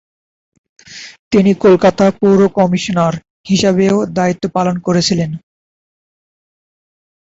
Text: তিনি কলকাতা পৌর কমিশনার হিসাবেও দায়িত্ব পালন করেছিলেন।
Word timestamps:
তিনি 1.31 1.51
কলকাতা 1.63 2.05
পৌর 2.19 2.39
কমিশনার 2.57 3.13
হিসাবেও 3.49 3.97
দায়িত্ব 4.17 4.43
পালন 4.55 4.75
করেছিলেন। 4.87 5.31